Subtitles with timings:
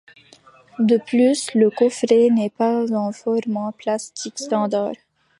[0.79, 4.93] De plus, le coffret n'est pas en format plastique standard.